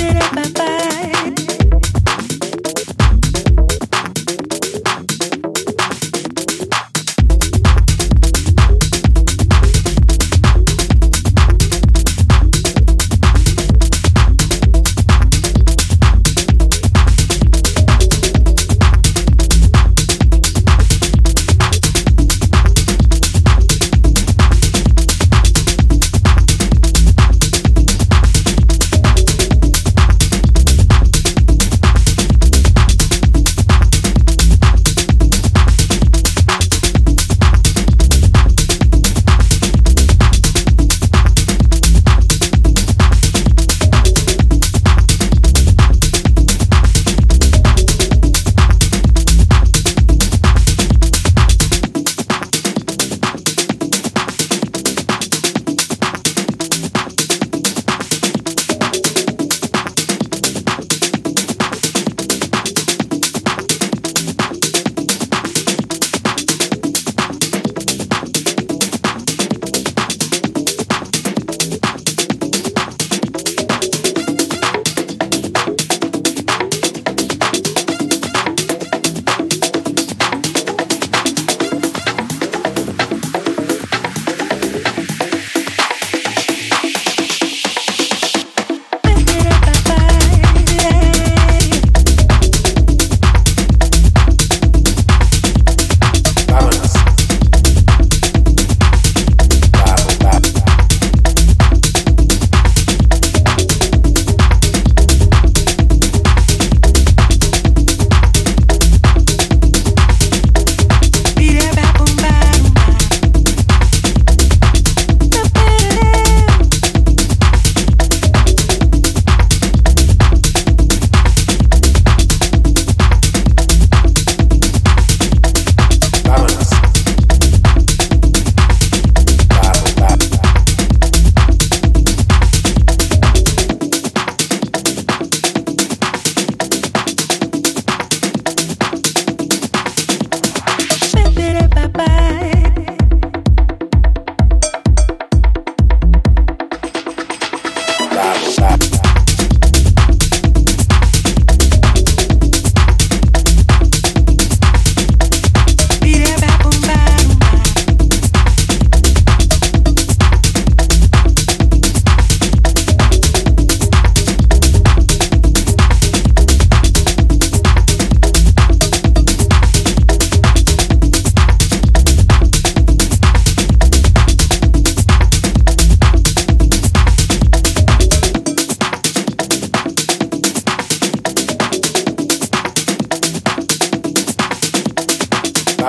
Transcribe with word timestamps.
Balance, 0.00 0.52
balance, 0.52 0.69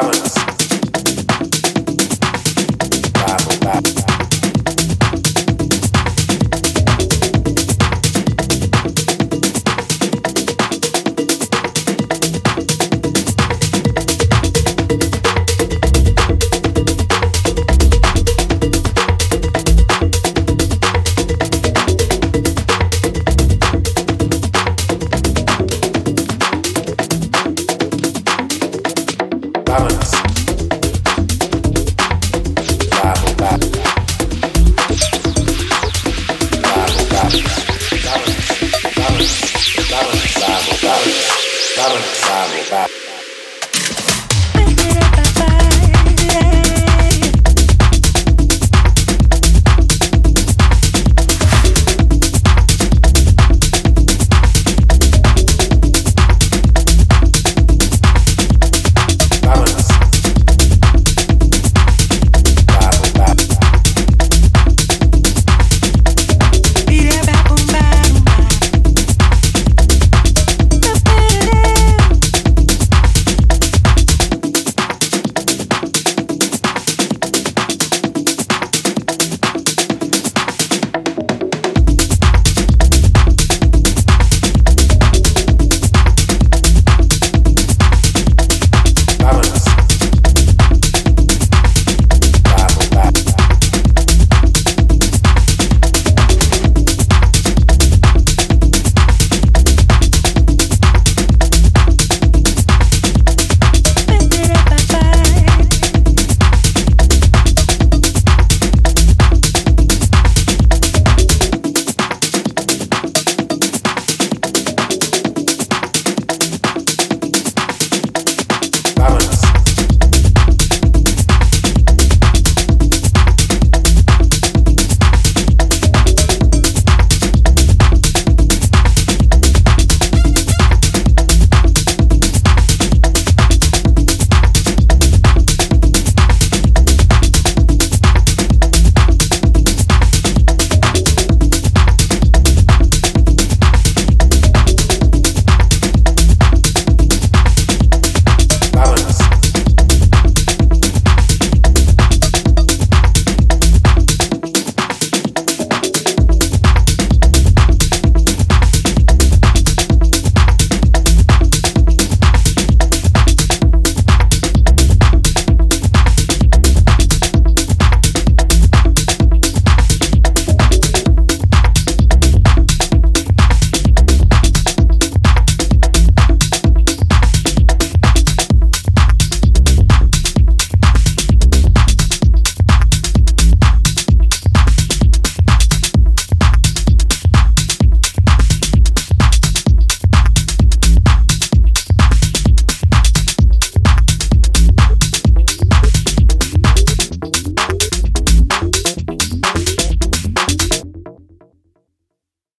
balance, 0.01 0.40